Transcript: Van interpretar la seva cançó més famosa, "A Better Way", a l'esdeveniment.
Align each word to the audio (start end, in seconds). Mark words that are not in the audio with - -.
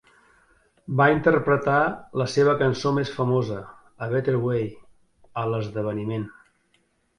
Van 1.01 1.11
interpretar 1.15 1.81
la 2.21 2.27
seva 2.37 2.55
cançó 2.63 2.95
més 2.99 3.13
famosa, 3.19 3.59
"A 4.07 4.09
Better 4.15 4.35
Way", 4.49 4.67
a 5.45 5.47
l'esdeveniment. 5.53 6.29